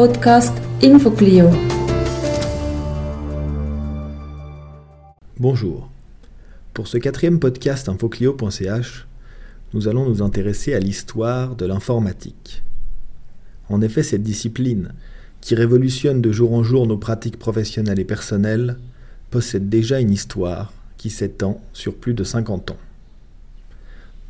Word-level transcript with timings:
Podcast 0.00 0.56
InfoClio. 0.82 1.50
Bonjour. 5.38 5.90
Pour 6.72 6.88
ce 6.88 6.96
quatrième 6.96 7.38
podcast 7.38 7.86
infoclio.ch, 7.86 9.06
nous 9.74 9.88
allons 9.88 10.08
nous 10.08 10.22
intéresser 10.22 10.72
à 10.72 10.78
l'histoire 10.78 11.54
de 11.54 11.66
l'informatique. 11.66 12.62
En 13.68 13.82
effet, 13.82 14.02
cette 14.02 14.22
discipline, 14.22 14.94
qui 15.42 15.54
révolutionne 15.54 16.22
de 16.22 16.32
jour 16.32 16.54
en 16.54 16.62
jour 16.62 16.86
nos 16.86 16.96
pratiques 16.96 17.38
professionnelles 17.38 18.00
et 18.00 18.06
personnelles, 18.06 18.78
possède 19.28 19.68
déjà 19.68 20.00
une 20.00 20.12
histoire 20.12 20.72
qui 20.96 21.10
s'étend 21.10 21.60
sur 21.74 21.94
plus 21.94 22.14
de 22.14 22.24
50 22.24 22.70
ans. 22.70 22.80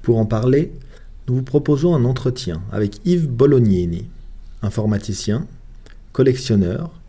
Pour 0.03 0.19
en 0.19 0.27
parler, 0.27 0.73
nous 1.29 1.37
vous 1.37 1.45
proposons 1.45 1.95
un 1.95 2.07
entretien 2.07 2.61
avec 2.73 3.01
Yves 3.07 3.29
Bolognini, 3.29 4.09
informaticien, 4.63 5.47
collectionneur 6.21 7.01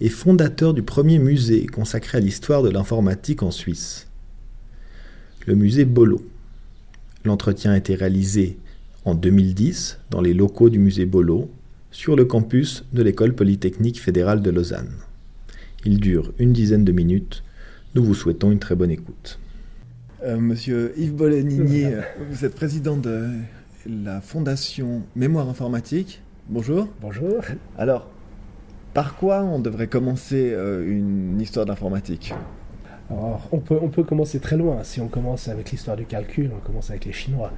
et 0.00 0.08
fondateur 0.08 0.74
du 0.74 0.84
premier 0.84 1.18
musée 1.18 1.66
consacré 1.66 2.18
à 2.18 2.20
l'histoire 2.20 2.62
de 2.62 2.70
l'informatique 2.70 3.42
en 3.42 3.50
Suisse, 3.50 4.06
le 5.44 5.56
musée 5.56 5.84
Bolo. 5.84 6.24
L'entretien 7.24 7.72
a 7.72 7.76
été 7.76 7.96
réalisé 7.96 8.58
en 9.04 9.16
2010 9.16 9.98
dans 10.10 10.20
les 10.20 10.34
locaux 10.34 10.70
du 10.70 10.78
musée 10.78 11.04
Bolo 11.04 11.50
sur 11.90 12.14
le 12.14 12.24
campus 12.24 12.84
de 12.92 13.02
l'école 13.02 13.34
polytechnique 13.34 14.00
fédérale 14.00 14.40
de 14.40 14.50
Lausanne. 14.50 14.92
Il 15.84 15.98
dure 15.98 16.32
une 16.38 16.52
dizaine 16.52 16.84
de 16.84 16.92
minutes. 16.92 17.42
Nous 17.96 18.04
vous 18.04 18.14
souhaitons 18.14 18.52
une 18.52 18.60
très 18.60 18.76
bonne 18.76 18.92
écoute. 18.92 19.40
Euh, 20.22 20.38
monsieur 20.38 20.92
Yves 20.96 21.16
Bolognini, 21.16 21.86
vous 22.30 22.44
êtes 22.44 22.54
président 22.54 22.96
de 22.96 23.30
la 23.84 24.20
fondation 24.20 25.02
Mémoire 25.16 25.48
informatique 25.48 26.22
Bonjour. 26.48 26.88
Bonjour. 27.00 27.42
Alors, 27.76 28.08
par 28.94 29.16
quoi 29.16 29.42
on 29.42 29.58
devrait 29.58 29.88
commencer 29.88 30.52
euh, 30.52 30.86
une 30.86 31.40
histoire 31.40 31.66
d'informatique? 31.66 32.34
Alors, 33.10 33.48
on 33.50 33.58
peut, 33.58 33.78
on 33.82 33.88
peut 33.88 34.04
commencer 34.04 34.38
très 34.38 34.56
loin. 34.56 34.84
Si 34.84 35.00
on 35.00 35.08
commence 35.08 35.48
avec 35.48 35.72
l'histoire 35.72 35.96
du 35.96 36.06
calcul, 36.06 36.50
on 36.56 36.60
commence 36.60 36.90
avec 36.90 37.04
les 37.04 37.12
Chinois. 37.12 37.52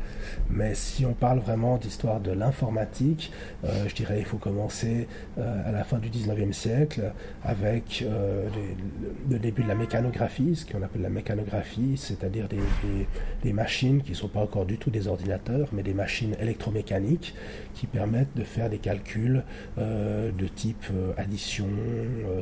Mais 0.50 0.74
si 0.74 1.04
on 1.04 1.12
parle 1.12 1.40
vraiment 1.40 1.76
d'histoire 1.76 2.20
de 2.20 2.32
l'informatique, 2.32 3.32
euh, 3.64 3.86
je 3.86 3.94
dirais 3.94 4.18
il 4.18 4.24
faut 4.24 4.38
commencer 4.38 5.08
euh, 5.38 5.68
à 5.68 5.72
la 5.72 5.84
fin 5.84 5.98
du 5.98 6.08
19e 6.08 6.52
siècle 6.52 7.12
avec 7.44 8.02
euh, 8.06 8.48
le 9.30 9.38
début 9.38 9.62
de 9.62 9.68
la 9.68 9.74
mécanographie, 9.74 10.56
ce 10.56 10.64
qu'on 10.64 10.82
appelle 10.82 11.02
la 11.02 11.10
mécanographie, 11.10 11.96
c'est-à-dire 11.96 12.48
des, 12.48 13.52
machines 13.52 14.02
qui 14.02 14.12
ne 14.12 14.16
sont 14.16 14.28
pas 14.28 14.40
encore 14.40 14.64
du 14.64 14.78
tout 14.78 14.90
des 14.90 15.08
ordinateurs, 15.08 15.68
mais 15.72 15.82
des 15.82 15.92
machines 15.92 16.34
électromécaniques 16.40 17.34
qui 17.74 17.86
permettent 17.86 18.34
de 18.34 18.44
faire 18.44 18.70
des 18.70 18.78
calculs 18.78 19.44
de 19.76 20.48
type 20.48 20.86
addition, 21.18 21.68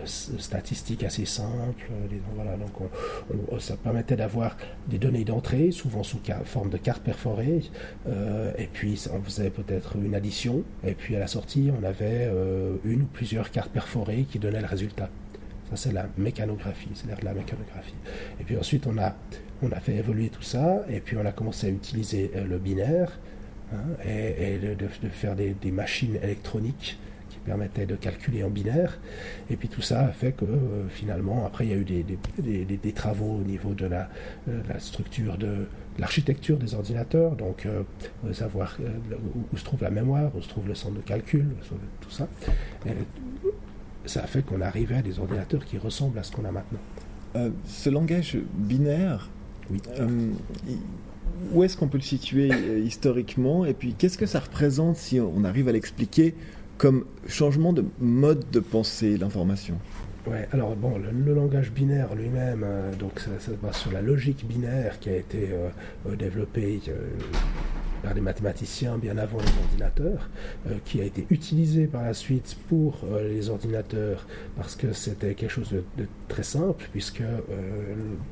statistique 0.04 1.02
assez 1.02 1.24
simple. 1.24 1.90
voilà, 2.36 2.56
donc 2.56 2.80
on, 2.80 2.88
ça 3.58 3.76
permettait 3.76 4.16
d'avoir 4.16 4.56
des 4.88 4.98
données 4.98 5.24
d'entrée, 5.24 5.70
souvent 5.70 6.02
sous 6.02 6.20
forme 6.44 6.70
de 6.70 6.76
carte 6.76 7.02
perforée, 7.02 7.62
euh, 8.08 8.52
et 8.58 8.66
puis 8.66 9.02
on 9.12 9.22
faisait 9.22 9.50
peut-être 9.50 9.96
une 9.96 10.14
addition, 10.14 10.62
et 10.84 10.94
puis 10.94 11.16
à 11.16 11.18
la 11.18 11.26
sortie, 11.26 11.70
on 11.78 11.84
avait 11.84 12.28
euh, 12.28 12.76
une 12.84 13.02
ou 13.02 13.06
plusieurs 13.06 13.50
cartes 13.50 13.70
perforées 13.70 14.26
qui 14.30 14.38
donnaient 14.38 14.60
le 14.60 14.66
résultat. 14.66 15.10
Ça, 15.70 15.76
c'est 15.76 15.92
la 15.92 16.06
mécanographie, 16.18 16.90
c'est 16.94 17.06
l'air 17.06 17.18
de 17.20 17.24
la 17.24 17.34
mécanographie. 17.34 17.94
Et 18.40 18.44
puis 18.44 18.56
ensuite, 18.56 18.86
on 18.86 18.98
a, 18.98 19.14
on 19.62 19.70
a 19.70 19.78
fait 19.78 19.94
évoluer 19.94 20.28
tout 20.28 20.42
ça, 20.42 20.84
et 20.88 21.00
puis 21.00 21.16
on 21.16 21.24
a 21.24 21.32
commencé 21.32 21.68
à 21.68 21.70
utiliser 21.70 22.30
euh, 22.34 22.44
le 22.44 22.58
binaire, 22.58 23.18
hein, 23.72 23.78
et, 24.04 24.58
de, 24.58 24.88
faire 25.08 25.36
des 25.36 25.70
machines 25.70 26.16
électroniques 26.22 26.98
permettait 27.38 27.86
de 27.86 27.96
calculer 27.96 28.42
en 28.42 28.50
binaire. 28.50 28.98
Et 29.50 29.56
puis 29.56 29.68
tout 29.68 29.82
ça 29.82 30.00
a 30.06 30.12
fait 30.12 30.32
que 30.32 30.44
euh, 30.44 30.88
finalement, 30.88 31.46
après, 31.46 31.66
il 31.66 31.70
y 31.70 31.74
a 31.74 31.76
eu 31.76 31.84
des, 31.84 32.92
travaux 32.92 33.38
au 33.40 33.44
niveau 33.44 33.74
de 33.74 33.86
la, 33.86 34.08
euh, 34.48 34.62
structure 34.78 35.38
de 35.38 35.66
l'architecture 35.98 36.58
des 36.58 36.74
ordinateurs, 36.74 37.36
donc 37.36 37.66
euh, 37.66 37.82
savoir 38.32 38.78
où, 39.52 39.56
se 39.56 39.64
trouve 39.64 39.82
la 39.82 39.90
mémoire, 39.90 40.34
où 40.34 40.42
se 40.42 40.48
trouve 40.48 40.66
le 40.66 40.74
centre 40.74 40.96
de 40.96 41.02
calcul, 41.02 41.46
tout 42.00 42.10
ça. 42.10 42.28
Et 42.86 42.90
ça 44.06 44.22
a 44.22 44.26
fait 44.26 44.42
qu'on 44.42 44.60
arrivait 44.60 44.96
à 44.96 45.02
des 45.02 45.18
ordinateurs 45.18 45.64
qui 45.64 45.78
ressemblent 45.78 46.18
à 46.18 46.22
ce 46.22 46.32
qu'on 46.32 46.44
a 46.44 46.52
maintenant. 46.52 46.80
ce 47.66 47.90
langage 47.90 48.38
binaire, 48.54 49.28
oui. 49.70 49.80
où 51.52 51.62
est-ce 51.62 51.76
qu'on 51.76 51.88
peut 51.88 51.98
le 51.98 52.02
situer 52.02 52.50
historiquement? 52.78 53.64
Et 53.64 53.74
puis, 53.74 53.94
qu'est-ce 53.94 54.18
que 54.18 54.26
ça 54.26 54.40
représente 54.40 54.96
si 54.96 55.20
on 55.20 55.44
arrive 55.44 55.68
à 55.68 55.72
l'expliquer 55.72 56.34
comme 56.80 57.04
changement 57.28 57.74
de 57.74 57.84
mode 58.00 58.50
de 58.50 58.58
pensée, 58.58 59.18
l'information. 59.18 59.74
Ouais, 60.26 60.48
alors 60.50 60.74
bon, 60.76 60.94
le, 60.98 61.34
langage 61.34 61.72
binaire 61.72 62.14
lui-même, 62.14 62.62
euh, 62.64 62.94
donc 62.94 63.20
ça, 63.20 63.38
se 63.38 63.50
base 63.50 63.76
sur 63.76 63.92
la 63.92 64.00
logique 64.00 64.46
binaire 64.46 64.98
qui 64.98 65.10
a 65.10 65.16
été 65.16 65.50
euh, 65.52 65.68
euh, 66.08 66.16
développée 66.16 66.80
par 68.02 68.14
des 68.14 68.20
mathématiciens 68.20 68.98
bien 68.98 69.18
avant 69.18 69.38
les 69.38 69.62
ordinateurs, 69.62 70.28
qui 70.84 71.00
a 71.00 71.04
été 71.04 71.26
utilisé 71.30 71.86
par 71.86 72.02
la 72.02 72.14
suite 72.14 72.56
pour 72.68 73.04
les 73.22 73.50
ordinateurs 73.50 74.26
parce 74.56 74.76
que 74.76 74.92
c'était 74.92 75.34
quelque 75.34 75.50
chose 75.50 75.70
de, 75.70 76.06
très 76.28 76.42
simple, 76.42 76.88
puisque 76.92 77.22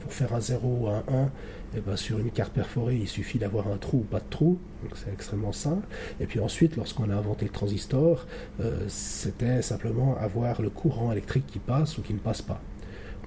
pour 0.01 0.13
faire 0.13 0.35
un 0.35 0.41
0 0.41 0.79
ou 0.81 0.89
un 0.89 1.05
1, 1.09 1.31
et 1.75 1.79
eh 1.79 1.81
ben, 1.83 1.97
sur 1.97 2.19
une 2.19 2.31
carte 2.31 2.55
perforée, 2.55 2.97
il 2.97 3.09
suffit 3.09 3.39
d'avoir 3.39 3.69
un 3.69 3.77
trou 3.77 3.99
ou 3.99 4.05
pas 4.05 4.21
de 4.21 4.29
trou, 4.31 4.59
donc 4.83 4.93
c'est 4.95 5.13
extrêmement 5.13 5.53
simple. 5.53 5.87
Et 6.19 6.25
puis 6.25 6.41
ensuite, 6.41 6.77
lorsqu'on 6.77 7.11
a 7.11 7.15
inventé 7.15 7.45
le 7.45 7.51
transistor, 7.51 8.27
euh, 8.61 8.87
c'était 8.89 9.61
simplement 9.61 10.17
avoir 10.17 10.63
le 10.63 10.71
courant 10.71 11.13
électrique 11.13 11.47
qui 11.47 11.59
passe 11.59 11.99
ou 11.99 12.03
qui 12.03 12.15
ne 12.15 12.21
passe 12.21 12.41
pas. 12.41 12.63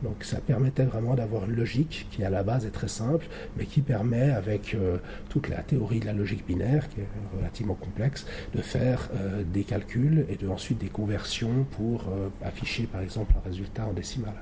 Donc 0.04 0.24
ça 0.24 0.38
permettait 0.40 0.86
vraiment 0.86 1.16
d'avoir 1.16 1.46
une 1.46 1.56
logique 1.56 2.08
qui 2.12 2.24
à 2.24 2.30
la 2.30 2.44
base 2.44 2.66
est 2.66 2.72
très 2.72 2.88
simple, 2.88 3.26
mais 3.58 3.66
qui 3.66 3.82
permet 3.82 4.32
avec 4.32 4.74
euh, 4.74 4.98
toute 5.30 5.50
la 5.50 5.62
théorie 5.62 6.00
de 6.00 6.06
la 6.06 6.14
logique 6.14 6.46
binaire, 6.46 6.90
qui 6.90 7.02
est 7.02 7.08
relativement 7.38 7.76
complexe, 7.76 8.26
de 8.54 8.62
faire 8.62 9.10
euh, 9.16 9.44
des 9.44 9.64
calculs 9.64 10.26
et 10.30 10.36
de 10.36 10.48
ensuite 10.48 10.80
des 10.80 10.90
conversions 10.90 11.66
pour 11.72 12.06
afficher 12.44 12.84
par 12.84 13.02
exemple 13.02 13.34
un 13.38 13.48
résultat 13.48 13.86
en 13.86 13.94
décimal. 13.94 14.34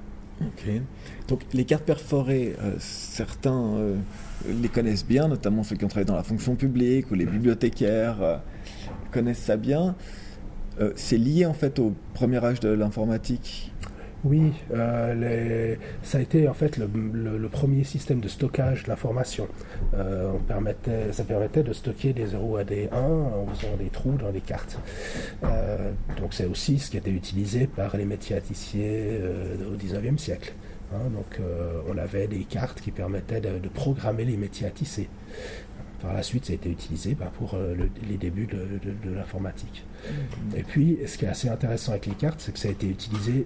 Ok. 0.41 0.69
Donc 1.27 1.41
les 1.53 1.65
cartes 1.65 1.83
perforées, 1.83 2.55
euh, 2.61 2.75
certains 2.79 3.75
euh, 3.75 3.95
les 4.47 4.69
connaissent 4.69 5.05
bien, 5.05 5.27
notamment 5.27 5.63
ceux 5.63 5.75
qui 5.75 5.83
ont 5.83 5.89
travaillé 5.89 6.05
dans 6.05 6.15
la 6.15 6.23
fonction 6.23 6.55
publique 6.55 7.11
ou 7.11 7.15
les 7.15 7.25
bibliothécaires 7.25 8.21
euh, 8.21 8.37
connaissent 9.11 9.43
ça 9.43 9.57
bien. 9.57 9.95
c'est 10.95 11.17
lié 11.17 11.45
en 11.45 11.53
fait 11.53 11.77
au 11.79 11.93
premier 12.13 12.43
âge 12.43 12.61
de 12.61 12.69
l'informatique? 12.69 13.73
Oui, 14.25 14.51
euh, 14.73 15.75
ça 16.03 16.17
a 16.17 16.21
été 16.21 16.47
en 16.49 16.53
fait 16.53 16.77
le, 16.77 16.87
premier 17.49 17.83
système 17.83 18.19
de 18.19 18.27
stockage 18.27 18.83
de 18.83 18.89
l'information. 18.89 19.47
Euh, 19.93 20.33
ça 21.11 21.23
permettait 21.23 21.63
de 21.63 21.73
stocker 21.73 22.13
des 22.13 22.27
0 22.27 22.57
à 22.57 22.63
des 22.63 22.89
1 22.91 22.97
en 22.97 23.47
faisant 23.47 23.75
des 23.77 23.89
trous 23.89 24.17
dans 24.17 24.31
les 24.31 24.41
cartes. 24.41 24.77
Euh, 25.43 25.91
donc 26.19 26.33
c'est 26.33 26.45
aussi 26.45 26.79
ce 26.79 26.91
qui 26.91 26.97
a 26.97 26.99
été 26.99 27.11
utilisé 27.11 27.67
par 27.67 27.95
les 27.95 28.05
métiaticiers 28.05 29.19
au 29.71 29.75
19e 29.75 30.17
siècle. 30.17 30.53
Hein. 30.91 31.11
donc 31.13 31.39
on 31.87 31.97
avait 31.99 32.27
des 32.27 32.45
cartes 32.45 32.81
qui 32.81 32.89
permettaient 32.89 33.41
de, 33.41 33.69
programmer 33.69 34.25
les 34.25 34.37
métiers 34.37 34.67
à 34.67 34.71
tisser. 34.71 35.07
Par 36.01 36.13
la 36.13 36.23
suite, 36.23 36.45
ça 36.45 36.53
a 36.53 36.55
été 36.55 36.69
utilisé 36.69 37.13
bah, 37.13 37.31
pour 37.37 37.57
les 38.07 38.17
débuts 38.17 38.47
de, 38.47 39.11
l'informatique. 39.13 39.85
Et 40.55 40.63
puis, 40.63 40.97
ce 41.05 41.17
qui 41.17 41.25
est 41.25 41.29
assez 41.29 41.49
intéressant 41.49 41.91
avec 41.91 42.05
les 42.05 42.15
cartes, 42.15 42.39
c'est 42.39 42.53
que 42.53 42.59
ça 42.59 42.69
a 42.69 42.71
été 42.71 42.87
utilisé 42.87 43.45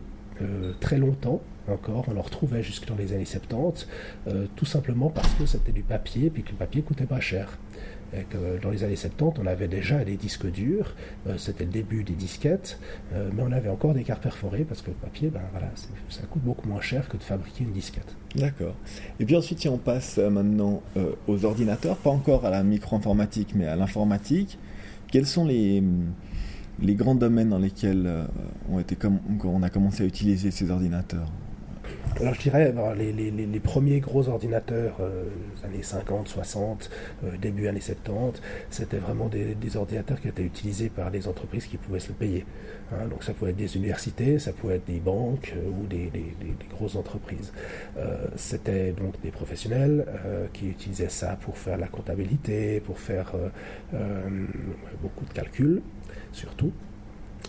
très 0.80 0.98
longtemps 0.98 1.42
encore, 1.68 2.06
on 2.10 2.18
en 2.18 2.22
retrouvait 2.22 2.64
jusque 2.64 2.88
dans 2.88 2.96
les 2.96 3.14
années 3.14 3.26
70, 3.26 3.88
euh, 4.28 4.48
tout 4.56 4.66
simplement 4.66 5.10
parce 5.10 5.34
que 5.36 5.46
c'était 5.46 5.72
du 5.72 5.84
papier, 5.84 6.30
puis 6.30 6.44
que 6.44 6.52
le 6.52 6.58
papier 6.58 6.82
coûtait 6.82 7.06
pas 7.06 7.20
cher. 7.20 7.58
Dans 8.62 8.70
les 8.70 8.84
années 8.84 8.96
70, 8.96 9.42
on 9.42 9.48
avait 9.48 9.68
déjà 9.68 10.06
des 10.06 10.18
disques 10.18 10.46
durs, 10.46 10.94
euh, 11.26 11.36
c'était 11.40 11.64
le 11.64 11.72
début 11.72 12.04
des 12.04 12.14
disquettes, 12.14 12.78
mais 13.12 13.42
on 13.42 13.52
avait 13.52 13.70
encore 13.70 13.96
des 13.96 14.04
cartes 14.04 14.22
perforées 14.22 14.66
parce 14.66 14.84
que 14.84 14.92
le 14.92 14.96
papier, 14.96 15.30
ben 15.30 15.42
ça 16.10 16.22
coûte 16.30 16.44
beaucoup 16.44 16.70
moins 16.70 16.80
cher 16.80 17.10
que 17.10 17.18
de 17.18 17.24
fabriquer 17.24 17.64
une 17.64 17.72
disquette. 17.72 18.16
D'accord. 18.36 18.76
Et 19.20 19.26
puis 19.26 19.36
ensuite, 19.36 19.62
si 19.62 19.68
on 19.68 19.80
passe 19.80 20.20
maintenant 20.20 20.84
aux 21.28 21.44
ordinateurs, 21.44 21.98
pas 21.98 22.12
encore 22.12 22.46
à 22.46 22.52
la 22.52 22.62
micro-informatique, 22.62 23.54
mais 23.56 23.66
à 23.66 23.76
l'informatique, 23.76 24.60
quels 25.12 25.26
sont 25.26 25.46
les 25.46 25.82
les 26.82 26.96
grands 26.96 27.16
domaines 27.16 27.50
dans 27.50 27.60
lesquels 27.60 28.04
euh, 28.06 28.26
on 28.70 29.64
a 29.64 29.70
commencé 29.70 30.04
à 30.04 30.06
utiliser 30.06 30.52
ces 30.52 30.72
ordinateurs 30.72 31.30
alors 32.20 32.34
je 32.36 32.42
dirais, 32.42 32.74
les, 32.96 33.12
les, 33.12 33.60
premiers 33.60 34.00
gros 34.00 34.28
ordinateurs, 34.30 34.98
euh, 35.00 35.26
années 35.64 35.82
50, 35.82 36.28
60, 36.28 36.90
euh, 37.24 37.38
début 37.38 37.68
années 37.68 37.82
70, 37.82 38.42
c'était 38.70 38.98
vraiment 38.98 39.30
des, 39.30 39.56
ordinateurs 39.76 40.22
qui 40.22 40.28
étaient 40.28 40.44
utilisés 40.44 40.90
par 40.90 41.10
des 41.10 41.28
entreprises 41.28 41.66
qui 41.66 41.78
pouvaient 41.78 42.00
se 42.00 42.10
le 42.10 42.14
payer. 42.14 42.46
Hein. 42.92 43.08
donc 43.08 43.24
ça 43.24 43.34
pouvait 43.34 43.52
être 43.52 43.58
des 43.58 43.76
universités, 43.76 44.38
ça 44.38 44.54
pouvait 44.54 44.76
être 44.76 44.86
des 44.86 45.00
banques 45.00 45.56
ou 45.82 45.88
des, 45.88 46.12
grosses 46.70 46.96
entreprises. 46.96 47.52
c'était 48.36 48.92
donc 48.92 49.20
des 49.22 49.32
professionnels 49.32 50.06
qui 50.54 50.70
utilisaient 50.70 51.10
ça 51.10 51.38
pour 51.42 51.58
faire 51.58 51.78
la 51.78 51.88
comptabilité, 51.88 52.80
pour 52.82 53.00
faire 53.00 53.34
beaucoup 55.02 55.26
de 55.26 55.34
calculs 55.34 55.82
surtout. 56.32 56.72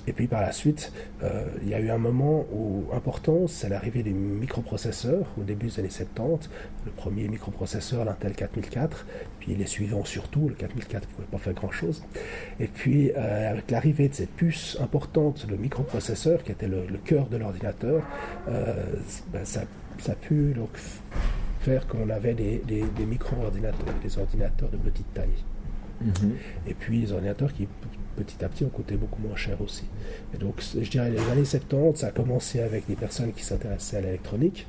Et 0.07 0.13
puis 0.13 0.27
par 0.27 0.43
la 0.43 0.53
suite, 0.53 0.93
euh, 1.23 1.47
il 1.63 1.69
y 1.69 1.75
a 1.75 1.81
eu 1.81 1.91
un 1.91 1.99
moment 1.99 2.45
où 2.53 2.85
important, 2.93 3.47
c'est 3.49 3.69
l'arrivée 3.69 4.03
des 4.03 4.13
microprocesseurs 4.13 5.27
au 5.39 5.43
début 5.43 5.67
des 5.67 5.81
années 5.81 5.91
70. 5.91 6.51
Le 6.85 6.91
premier 6.93 7.29
microprocesseur, 7.29 8.05
l'Intel 8.05 8.35
4004, 8.35 9.07
puis 9.41 9.55
les 9.55 9.67
suivants 9.67 10.05
surtout, 10.05 10.49
le 10.49 10.55
4004 10.55 11.09
ne 11.09 11.15
pouvait 11.15 11.29
pas 11.29 11.39
faire 11.39 11.55
grand-chose. 11.55 12.03
Et 12.61 12.67
puis 12.67 13.13
euh, 13.17 13.51
avec 13.51 13.71
l'arrivée 13.71 14.09
de 14.09 14.15
cette 14.15 14.31
puce 14.31 14.77
importante, 14.81 15.47
le 15.49 15.57
microprocesseur, 15.57 16.43
qui 16.43 16.53
était 16.53 16.69
le, 16.69 16.87
cœur 17.05 17.29
de 17.29 17.37
l'ordinateur, 17.37 18.03
euh, 18.49 18.75
ben, 19.33 19.45
ça, 19.45 19.63
a 20.07 20.15
pu 20.15 20.53
donc, 20.55 20.71
faire 21.61 21.87
qu'on 21.87 22.11
avait 22.11 22.35
des, 22.35 22.85
micro-ordinateurs, 23.07 23.95
des 24.03 24.19
ordinateurs 24.19 24.69
de 24.69 24.77
petite 24.77 25.13
taille. 25.15 25.45
Mhm. 26.05 26.33
Et 26.69 26.75
puis 26.75 27.01
les 27.01 27.13
ordinateurs 27.13 27.53
qui 27.53 27.69
petit 28.17 28.45
à 28.45 28.49
petit 28.49 28.65
ont 28.65 28.69
coûté 28.69 28.97
beaucoup 28.97 29.21
moins 29.21 29.37
cher 29.37 29.61
aussi. 29.61 29.85
Et 30.35 30.39
donc 30.39 30.61
je 30.61 30.89
dirais 30.89 31.11
les 31.11 31.21
années 31.31 31.45
70, 31.45 31.99
ça 31.99 32.09
a 32.09 32.11
commencé 32.11 32.61
avec 32.61 32.87
des 32.87 32.95
personnes 32.95 33.33
qui 33.33 33.43
s'intéressaient 33.43 33.97
à 33.97 34.01
l'électronique 34.03 34.67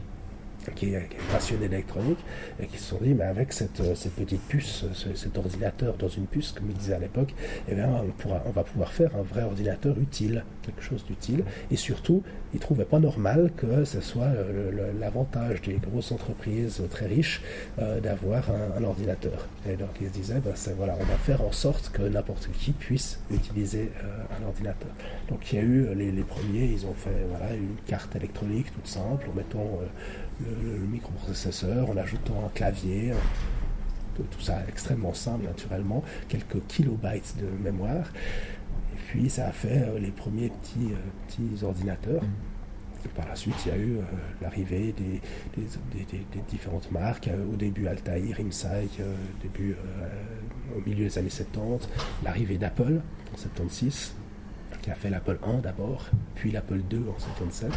qui 0.74 0.94
est, 0.94 1.10
passionné 1.32 1.68
d'électronique, 1.68 2.20
et 2.60 2.68
qui 2.68 2.78
se 2.78 2.90
sont 2.90 3.00
dit, 3.02 3.14
mais 3.14 3.26
avec 3.26 3.54
cette, 3.54 3.80
euh, 3.82 3.96
petite 4.16 4.42
puce, 4.48 4.86
cet 5.16 5.38
ordinateur 5.38 5.98
dans 5.98 6.08
une 6.08 6.26
puce, 6.26 6.52
comme 6.52 6.70
il 6.70 6.76
disait 6.76 6.94
à 6.94 7.00
l'époque, 7.00 7.34
eh 7.68 7.76
bien, 7.76 7.88
on, 7.88 8.12
pourra, 8.12 8.42
on 8.46 8.52
va 8.52 8.64
pouvoir 8.64 8.92
faire 8.92 9.16
un 9.16 9.24
vrai 9.24 9.44
ordinateur 9.44 9.98
utile, 10.00 10.44
quelque 10.64 10.82
chose 10.82 11.06
d'utile. 11.06 11.44
Et 11.72 11.76
surtout, 11.76 12.24
ils 12.54 12.58
ne 12.58 12.62
trouvaient 12.62 12.86
pas 12.86 13.00
normal 13.00 13.52
que 13.58 13.84
ce 13.84 14.02
soit 14.02 14.30
l'avantage 15.00 15.62
des 15.62 15.74
grosses 15.74 16.12
entreprises 16.12 16.82
très 16.90 17.08
riches 17.08 17.42
euh, 17.80 18.00
d'avoir 18.00 18.44
un, 18.78 18.84
ordinateur. 18.84 19.48
Et 19.68 19.76
donc, 19.76 19.90
ils 20.02 20.08
se 20.08 20.14
disaient, 20.14 20.40
ben, 20.40 20.54
voilà, 20.78 20.96
on 21.00 21.04
va 21.04 21.18
faire 21.18 21.42
en 21.42 21.52
sorte 21.52 21.90
que 21.90 22.04
n'importe 22.04 22.50
qui 22.60 22.72
puisse 22.72 23.20
utiliser 23.32 23.92
euh, 24.04 24.24
un 24.40 24.48
ordinateur. 24.48 24.90
Donc, 25.30 25.52
il 25.52 25.56
y 25.56 25.60
a 25.60 25.64
eu 25.64 25.96
les, 25.96 26.12
les, 26.12 26.24
premiers, 26.24 26.66
ils 26.66 26.86
ont 26.86 26.94
fait 26.94 27.26
voilà, 27.30 27.54
une 27.54 27.76
carte 27.88 28.16
électronique 28.16 28.72
toute 28.74 28.88
simple, 28.88 29.28
en 29.30 29.36
mettant 29.36 29.80
le, 30.42 30.80
microprocesseur, 30.80 31.90
en 31.90 31.98
ajoutant 31.98 32.46
un 32.46 32.50
clavier, 32.50 33.14
tout 34.24 34.42
ça 34.42 34.64
extrêmement 34.68 35.14
simple 35.14 35.46
naturellement, 35.46 36.04
quelques 36.30 36.66
kilobytes 36.68 37.36
de 37.38 37.48
mémoire. 37.64 38.12
Et 38.94 38.98
puis 39.08 39.30
ça 39.30 39.48
a 39.48 39.52
fait 39.52 39.84
euh, 39.88 40.00
les 40.00 40.12
premiers 40.12 40.50
petits, 40.50 40.94
euh, 40.94 40.98
petits 41.28 41.64
ordinateurs. 41.64 42.24
Et 43.04 43.08
par 43.10 43.28
la 43.28 43.36
suite, 43.36 43.56
il 43.66 43.70
y 43.70 43.72
a 43.72 43.78
eu 43.78 43.98
euh, 43.98 44.02
l'arrivée 44.42 44.94
des, 44.94 45.22
différentes 46.48 46.92
marques. 46.92 47.30
au 47.52 47.56
début, 47.56 47.88
Altair, 47.88 48.36
Rimsai, 48.36 48.90
début, 49.44 49.76
au 50.76 50.82
milieu 50.82 51.06
des 51.06 51.18
années 51.20 51.30
70, 51.30 51.88
l'arrivée 52.24 52.58
d'Apple 52.58 53.02
en 53.32 53.38
76, 53.38 54.16
qui 54.82 54.90
a 54.90 54.96
fait 54.96 55.12
l'Apple 55.12 55.38
1 55.44 55.60
d'abord, 55.60 56.10
puis 56.34 56.52
l'Apple 56.52 56.82
2 56.90 57.06
en 57.16 57.20
77. 57.20 57.72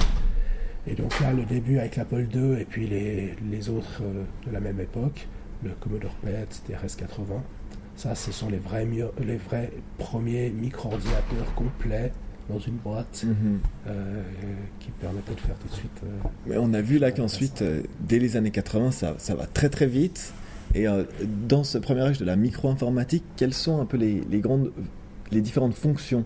Et 0.91 0.95
donc 0.95 1.21
là, 1.21 1.33
le 1.33 1.45
début 1.45 1.79
avec 1.79 1.97
l'Apple 1.97 2.27
II 2.35 2.59
et 2.59 2.65
puis 2.65 2.87
les, 2.87 3.35
les 3.51 3.69
autres 3.69 4.01
euh, 4.03 4.25
de 4.47 4.53
la 4.53 4.61
même 4.61 4.81
époque, 4.81 5.29
le 5.63 5.71
Commodore 5.81 6.15
PET, 6.23 6.63
TRS-80, 6.69 7.41
ça, 7.97 8.15
ce 8.15 8.33
sont 8.33 8.49
les 8.49 8.59
vrais, 8.59 8.87
les 8.87 9.37
vrais 9.37 9.71
premiers 9.99 10.51
micro-ordinateurs 10.51 11.55
complets 11.55 12.13
dans 12.49 12.59
une 12.59 12.77
boîte 12.77 13.25
mhm. 13.27 13.59
euh, 13.89 14.23
qui 14.81 14.91
permettaient 14.93 15.35
de 15.35 15.41
faire 15.41 15.59
tout 15.59 15.69
de 15.69 15.75
suite. 15.75 16.01
Euh, 16.05 16.29
Mais 16.47 16.57
on 16.57 16.73
a 16.73 16.81
vu 16.81 16.99
là 16.99 17.11
qu'ensuite, 17.11 17.63
dès 18.01 18.19
les 18.19 18.37
années 18.37 18.51
80, 18.51 18.93
ça, 18.93 19.15
ça, 19.19 19.35
va 19.35 19.47
très 19.47 19.69
très 19.69 19.87
vite. 19.87 20.33
Et 20.75 20.87
dans 21.49 21.65
ce 21.65 21.79
premier 21.79 22.03
âge 22.03 22.19
de 22.19 22.25
la 22.25 22.37
micro-informatique, 22.37 23.25
quelles 23.37 23.55
sont 23.55 23.81
un 23.81 23.87
peu 23.87 23.97
les, 23.97 24.23
les, 24.31 24.41
grandes, 24.41 24.71
les 25.31 25.41
différentes 25.41 25.75
fonctions 25.75 26.25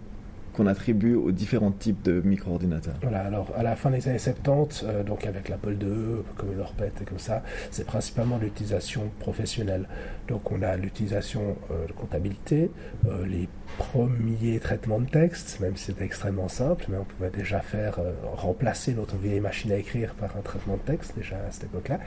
qu'on 0.53 0.67
attribue 0.67 1.15
aux 1.15 1.33
différents 1.33 1.73
types 1.73 2.03
de 2.03 2.21
micro-ordinateurs. 2.21 2.95
Voilà, 3.03 3.21
alors 3.21 3.51
à 3.57 3.63
la 3.63 3.77
fin 3.77 3.91
des 3.91 4.07
années 4.09 4.19
70, 4.19 4.85
euh, 4.85 5.03
donc 5.03 5.27
avec 5.27 5.49
l'Apple 5.49 5.77
II, 5.81 6.23
comme 6.37 6.51
PET 6.77 6.93
et 7.01 7.05
comme 7.05 7.19
ça, 7.19 7.43
c'est 7.71 7.87
principalement 7.87 8.39
l'utilisation 8.39 9.11
professionnelle. 9.19 9.89
Donc 10.29 10.53
on 10.53 10.63
a 10.63 10.77
l'utilisation 10.77 11.57
euh, 11.71 11.87
de 11.87 11.93
comptabilité, 11.93 12.71
euh, 13.07 13.27
les 13.27 13.49
premiers 13.79 14.59
traitements 14.61 15.01
de 15.01 15.09
texte, 15.09 15.59
même 15.61 15.77
si 15.77 15.87
c'était 15.87 16.05
extrêmement 16.05 16.49
simple, 16.49 16.85
mais 16.89 16.99
on 16.99 17.05
pouvait 17.05 17.31
déjà 17.31 17.61
faire 17.61 17.99
remplacer 18.35 18.93
notre 18.93 19.17
vieille 19.17 19.41
machine 19.41 19.73
à 19.73 19.77
écrire 19.77 20.15
par 20.15 20.37
un 20.37 20.43
traitement 20.43 20.77
de 20.77 20.83
texte 20.83 21.17
déjà 21.17 21.37
à 21.37 21.51
cette 21.51 21.65
époque-là. 21.65 21.99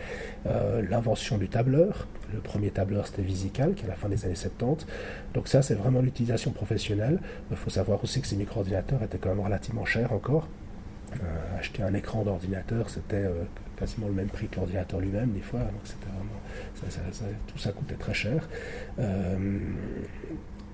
L'invention 0.88 1.39
du 1.39 1.50
tableur, 1.50 2.07
le 2.31 2.39
premier 2.39 2.69
tableur 2.69 3.07
c'était 3.07 3.24
Visical, 3.24 3.74
qui 3.74 3.83
est 3.83 3.86
à 3.88 3.89
la 3.89 3.95
fin 3.95 4.09
des 4.09 4.25
années 4.25 4.36
70. 4.36 4.86
Donc 5.33 5.47
ça 5.47 5.63
c'est 5.63 5.74
vraiment 5.74 6.01
l'utilisation 6.01 6.51
professionnelle. 6.51 7.19
Il 7.50 7.57
faut 7.57 7.71
savoir 7.71 8.03
aussi 8.03 8.21
que 8.21 8.27
micro-ordinateurs 8.37 9.03
étaient 9.03 9.17
quand 9.17 9.29
même 9.29 9.39
relativement 9.39 9.85
chers 9.85 10.11
encore. 10.11 10.47
Euh, 11.13 11.59
acheter 11.59 11.83
un 11.83 11.93
écran 11.93 12.23
d'ordinateur, 12.23 12.89
c'était 12.89 13.15
euh, 13.15 13.43
quasiment 13.77 14.07
le 14.07 14.13
même 14.13 14.27
prix 14.27 14.47
que 14.47 14.57
l'ordinateur 14.57 14.99
lui-même, 14.99 15.31
des 15.31 15.41
fois. 15.41 15.59
Donc 15.59 15.81
vraiment, 16.01 17.29
tout 17.47 17.57
ça 17.57 17.71
coûtait 17.71 17.95
très 17.95 18.13
cher. 18.13 18.47
Euh, 18.99 19.59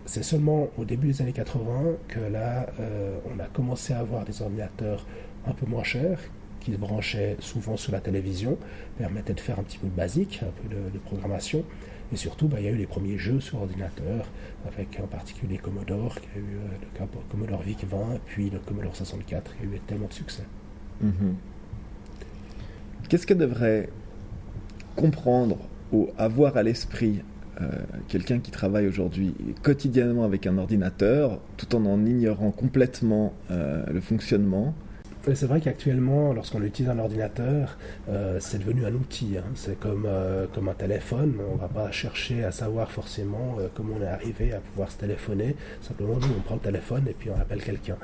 c'est 0.05 0.23
seulement 0.23 0.69
au 0.77 0.85
début 0.85 1.07
des 1.07 1.21
années 1.21 1.33
80 1.33 1.83
que 2.07 2.19
là, 2.19 2.65
on 3.33 3.39
a 3.39 3.45
commencé 3.45 3.93
à 3.93 3.99
avoir 3.99 4.25
des 4.25 4.41
ordinateurs 4.41 5.05
un 5.45 5.53
peu 5.53 5.67
moins 5.67 5.83
chers, 5.83 6.19
qui 6.59 6.73
se 6.73 6.77
branchaient 6.77 7.37
souvent 7.39 7.77
sur 7.77 7.91
la 7.91 8.01
télévision, 8.01 8.57
permettaient 8.97 9.35
de 9.35 9.39
faire 9.39 9.59
un 9.59 9.63
petit 9.63 9.77
peu 9.77 9.87
de 9.87 9.95
basique, 9.95 10.41
un 10.43 10.51
peu 10.61 10.73
de 10.73 10.97
programmation. 10.99 11.63
Et 12.13 12.17
surtout, 12.17 12.47
bah, 12.47 12.57
il 12.59 12.65
y 12.65 12.67
a 12.67 12.71
eu 12.71 12.77
les 12.77 12.87
premiers 12.87 13.17
jeux 13.17 13.39
sur 13.39 13.61
ordinateur, 13.61 14.25
avec 14.67 14.99
en 15.01 15.07
particulier 15.07 15.57
Commodore, 15.57 16.15
qui 16.15 16.27
a 16.35 16.39
eu 16.39 16.57
euh, 16.57 16.99
le 16.99 17.07
Commodore 17.29 17.61
VIC 17.61 17.85
20, 17.89 18.19
puis 18.25 18.49
le 18.49 18.59
Commodore 18.59 18.95
64, 18.95 19.55
qui 19.55 19.63
a 19.63 19.65
eu 19.65 19.79
tellement 19.87 20.07
de 20.07 20.13
succès. 20.13 20.43
Mhm. 21.01 21.35
Qu'est-ce 23.07 23.25
que 23.25 23.33
devrait 23.33 23.89
comprendre 24.95 25.57
ou 25.91 26.09
avoir 26.17 26.57
à 26.57 26.63
l'esprit 26.63 27.21
euh, 27.61 27.67
quelqu'un 28.07 28.39
qui 28.39 28.51
travaille 28.51 28.87
aujourd'hui 28.87 29.33
quotidiennement 29.61 30.23
avec 30.23 30.47
un 30.47 30.57
ordinateur, 30.57 31.39
tout 31.57 31.75
en 31.75 31.85
en 31.85 32.05
ignorant 32.05 32.51
complètement 32.51 33.33
euh, 33.51 33.83
le 33.91 34.01
fonctionnement 34.01 34.73
c'est 35.23 35.45
vrai 35.45 35.61
qu'actuellement, 35.61 36.33
lorsqu'on 36.33 36.63
utilise 36.63 36.89
un 36.89 36.97
ordinateur, 36.97 37.77
euh, 38.09 38.37
c'est 38.39 38.57
devenu 38.57 38.85
un 38.85 38.93
outil. 38.93 39.37
Hein. 39.37 39.43
C'est 39.55 39.79
comme, 39.79 40.05
euh, 40.07 40.47
comme 40.53 40.67
un 40.67 40.73
téléphone. 40.73 41.39
On 41.51 41.55
ne 41.55 41.59
va 41.59 41.67
pas 41.67 41.91
chercher 41.91 42.43
à 42.43 42.51
savoir 42.51 42.91
forcément 42.91 43.57
euh, 43.59 43.67
comment 43.73 43.95
on 43.99 44.01
est 44.01 44.07
arrivé 44.07 44.53
à 44.53 44.59
pouvoir 44.59 44.91
se 44.91 44.97
téléphoner. 44.97 45.55
Simplement, 45.81 46.15
nous, 46.15 46.27
on 46.37 46.41
prend 46.41 46.55
le 46.55 46.61
téléphone 46.61 47.07
et 47.07 47.13
puis 47.13 47.29
on 47.29 47.39
appelle 47.39 47.63
quelqu'un. 47.63 47.97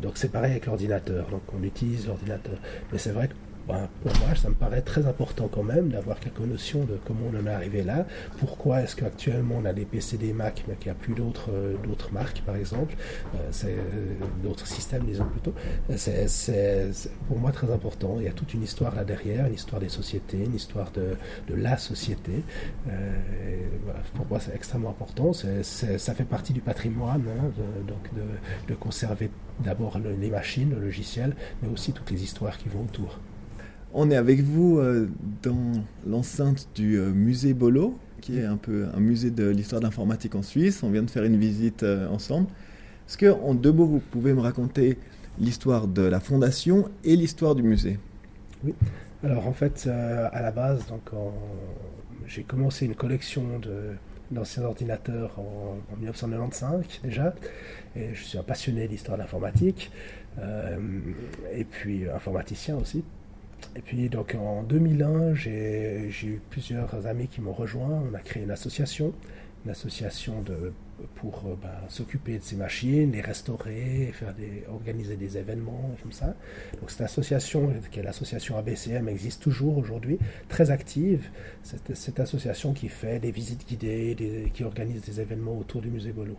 donc 0.00 0.12
c'est 0.16 0.30
pareil 0.30 0.52
avec 0.52 0.66
l'ordinateur. 0.66 1.28
Donc 1.30 1.42
on 1.58 1.62
utilise 1.62 2.06
l'ordinateur. 2.06 2.58
Mais 2.92 2.98
c'est 2.98 3.10
vrai 3.10 3.28
que 3.28 3.34
ben, 3.68 3.86
pour 4.02 4.12
moi, 4.20 4.34
ça 4.34 4.48
me 4.48 4.54
paraît 4.54 4.80
très 4.80 5.06
important 5.06 5.46
quand 5.48 5.62
même 5.62 5.90
d'avoir 5.90 6.18
quelques 6.20 6.40
notions 6.40 6.84
de 6.84 6.98
comment 7.04 7.26
on 7.30 7.38
en 7.38 7.46
est 7.46 7.52
arrivé 7.52 7.82
là. 7.82 8.06
Pourquoi 8.38 8.80
est-ce 8.80 8.96
qu'actuellement 8.96 9.56
on 9.58 9.64
a 9.66 9.74
des 9.74 9.84
PC, 9.84 10.16
des 10.16 10.32
Mac, 10.32 10.64
mais 10.66 10.76
qu'il 10.76 10.86
n'y 10.86 10.92
a 10.92 11.00
plus 11.00 11.14
d'autres 11.14 11.50
euh, 11.52 11.76
d'autres 11.84 12.10
marques, 12.12 12.42
par 12.46 12.56
exemple, 12.56 12.96
euh, 13.34 13.50
euh, 13.64 14.14
d'autres 14.42 14.66
systèmes, 14.66 15.04
disons 15.04 15.26
plutôt. 15.26 15.52
C'est 15.96 17.00
pour 17.28 17.38
moi 17.38 17.52
très 17.52 17.70
important. 17.70 18.16
Il 18.18 18.24
y 18.24 18.28
a 18.28 18.32
toute 18.32 18.54
une 18.54 18.62
histoire 18.62 18.94
là 18.94 19.04
derrière, 19.04 19.46
une 19.46 19.54
histoire 19.54 19.80
des 19.80 19.90
sociétés, 19.90 20.44
une 20.44 20.54
histoire 20.54 20.90
de, 20.92 21.16
la 21.54 21.76
société. 21.76 22.42
Pour 24.14 24.26
moi, 24.28 24.40
c'est 24.40 24.54
extrêmement 24.54 24.90
important. 24.90 25.32
ça 25.32 26.14
fait 26.14 26.24
partie 26.24 26.52
du 26.52 26.60
patrimoine, 26.60 27.24
hein, 27.28 27.50
de, 27.56 27.86
donc 27.86 28.08
de 28.68 28.74
conserver 28.74 29.30
d'abord 29.60 29.98
les 29.98 30.30
machines, 30.30 30.70
le 30.70 30.80
logiciel, 30.80 31.34
mais 31.62 31.68
aussi 31.68 31.92
toutes 31.92 32.10
les 32.10 32.22
histoires 32.22 32.56
qui 32.58 32.68
vont 32.68 32.82
autour. 32.82 33.18
On 33.94 34.10
est 34.10 34.16
avec 34.16 34.40
vous 34.40 34.78
euh, 34.78 35.08
dans 35.42 35.82
l'enceinte 36.06 36.68
du 36.74 36.98
euh, 36.98 37.10
musée 37.10 37.54
Bolo, 37.54 37.98
qui 38.20 38.38
est 38.38 38.44
un 38.44 38.58
peu 38.58 38.86
un 38.94 39.00
musée 39.00 39.30
de 39.30 39.48
l'histoire 39.48 39.80
de 39.80 39.86
l'informatique 39.86 40.34
en 40.34 40.42
Suisse. 40.42 40.82
On 40.82 40.90
vient 40.90 41.02
de 41.02 41.10
faire 41.10 41.24
une 41.24 41.38
visite 41.38 41.84
euh, 41.84 42.06
ensemble. 42.08 42.48
Est-ce 43.08 43.16
que, 43.16 43.26
en 43.26 43.54
deux 43.54 43.72
mots, 43.72 43.86
vous 43.86 44.00
pouvez 44.00 44.34
me 44.34 44.40
raconter 44.40 44.98
l'histoire 45.38 45.88
de 45.88 46.02
la 46.02 46.20
fondation 46.20 46.90
et 47.04 47.16
l'histoire 47.16 47.54
du 47.54 47.62
musée? 47.62 47.98
Oui. 48.62 48.74
Alors, 49.24 49.46
en 49.46 49.52
fait, 49.52 49.88
à 49.88 50.42
la 50.42 50.52
base, 50.52 50.84
j'ai 52.26 52.42
commencé 52.42 52.84
une 52.84 52.94
collection 52.94 53.42
d'anciens 54.30 54.64
ordinateurs 54.64 55.36
en, 55.38 55.78
1995 55.96 56.84
déjà. 57.02 57.34
Et 57.96 58.14
je 58.14 58.22
suis 58.22 58.38
un 58.38 58.42
passionné 58.42 58.86
d'histoire 58.86 59.16
de 59.16 59.22
l'informatique 59.22 59.90
et 61.52 61.64
puis 61.64 62.08
informaticien 62.08 62.76
aussi. 62.76 63.02
Et 63.76 63.82
puis 63.82 64.08
donc 64.08 64.34
en 64.34 64.62
2001, 64.62 65.34
j'ai 65.34 66.10
eu 66.24 66.40
plusieurs 66.50 67.06
amis 67.06 67.28
qui 67.28 67.40
m'ont 67.40 67.52
rejoint. 67.52 68.02
On 68.10 68.14
a 68.14 68.20
créé 68.20 68.42
une 68.42 68.50
association, 68.50 69.12
une 69.64 69.70
association 69.70 70.44
pour 71.14 71.44
euh, 71.46 71.56
ben, 71.60 71.88
s'occuper 71.88 72.38
de 72.38 72.42
ces 72.42 72.56
machines, 72.56 73.12
les 73.12 73.20
restaurer, 73.20 74.12
organiser 74.68 75.16
des 75.16 75.38
événements 75.38 75.90
comme 76.02 76.12
ça. 76.12 76.34
Donc 76.80 76.90
cette 76.90 77.02
association, 77.02 77.72
qui 77.90 78.00
est 78.00 78.02
l'association 78.02 78.56
ABCM, 78.56 79.08
existe 79.08 79.42
toujours 79.42 79.78
aujourd'hui, 79.78 80.18
très 80.48 80.70
active. 80.70 81.28
C'est 81.62 81.94
cette 81.94 82.20
association 82.20 82.72
qui 82.72 82.88
fait 82.88 83.18
des 83.18 83.30
visites 83.30 83.66
guidées, 83.68 84.50
qui 84.52 84.64
organise 84.64 85.02
des 85.02 85.20
événements 85.20 85.56
autour 85.56 85.82
du 85.82 85.90
musée 85.90 86.12
Bolo. 86.12 86.36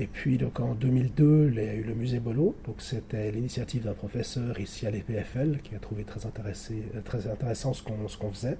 Et 0.00 0.06
puis 0.06 0.38
donc 0.38 0.60
en 0.60 0.74
2002, 0.74 1.50
il 1.52 1.56
y 1.56 1.68
a 1.68 1.74
eu 1.74 1.82
le 1.82 1.94
musée 1.94 2.20
Bolo. 2.20 2.54
Donc 2.66 2.76
c'était 2.78 3.32
l'initiative 3.32 3.82
d'un 3.82 3.94
professeur 3.94 4.60
ici 4.60 4.86
à 4.86 4.92
l'EPFL 4.92 5.58
qui 5.62 5.74
a 5.74 5.80
trouvé 5.80 6.04
très, 6.04 6.20
très 7.02 7.26
intéressant 7.26 7.74
ce 7.74 7.82
qu'on 7.82 8.30
faisait 8.30 8.58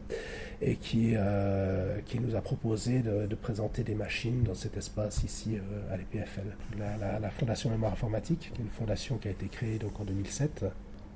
et 0.60 0.74
qui, 0.74 1.12
euh, 1.14 2.00
nous 2.20 2.34
a 2.34 2.40
proposé 2.40 3.02
de, 3.02 3.32
présenter 3.36 3.84
des 3.84 3.94
machines 3.94 4.42
dans 4.42 4.56
cet 4.56 4.76
espace 4.76 5.22
ici 5.22 5.56
euh, 5.56 5.94
à 5.94 5.96
l'EPFL. 5.96 6.56
La, 6.76 7.30
Fondation 7.30 7.70
Mémoire 7.70 7.92
Informatique, 7.92 8.50
qui 8.52 8.60
est 8.60 8.64
une 8.64 8.70
fondation 8.70 9.18
qui 9.18 9.28
a 9.28 9.30
été 9.30 9.46
créée 9.46 9.78
donc 9.78 10.00
en 10.00 10.04
2007 10.04 10.64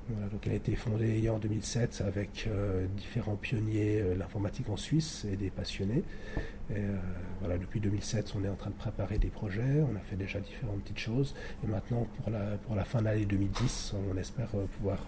voilà, 0.08 0.28
donc 0.28 0.46
elle 0.46 0.52
a 0.52 0.56
été 0.56 0.74
fondée 0.74 1.28
en 1.28 1.38
2007 1.38 2.02
avec 2.06 2.46
euh, 2.46 2.86
différents 2.96 3.36
pionniers 3.36 4.00
de 4.00 4.06
euh, 4.06 4.14
l'informatique 4.16 4.68
en 4.68 4.76
Suisse 4.76 5.26
et 5.30 5.36
des 5.36 5.50
passionnés. 5.50 6.02
Et, 6.70 6.74
euh, 6.78 6.96
voilà, 7.40 7.58
depuis 7.58 7.80
2007, 7.80 8.34
on 8.36 8.44
est 8.44 8.48
en 8.48 8.56
train 8.56 8.70
de 8.70 8.74
préparer 8.76 9.18
des 9.18 9.28
projets, 9.28 9.82
on 9.90 9.96
a 9.96 10.00
fait 10.00 10.16
déjà 10.16 10.40
différentes 10.40 10.82
petites 10.82 10.98
choses. 10.98 11.34
Et 11.64 11.66
maintenant, 11.66 12.06
pour 12.18 12.30
la, 12.30 12.56
pour 12.58 12.74
la 12.74 12.84
fin 12.84 13.00
de 13.00 13.04
l'année 13.06 13.26
2010, 13.26 13.94
on 14.12 14.16
espère 14.16 14.48
pouvoir 14.78 14.98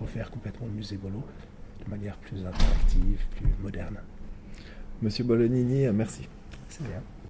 refaire 0.00 0.30
complètement 0.30 0.66
le 0.66 0.72
musée 0.72 0.96
Bolo 0.96 1.22
de 1.84 1.90
manière 1.90 2.16
plus 2.18 2.38
interactive, 2.44 3.20
plus 3.36 3.48
moderne. 3.62 3.98
Monsieur 5.00 5.24
Bolonini, 5.24 5.88
merci. 5.92 6.28
C'est 6.68 6.84
bien. 6.84 7.02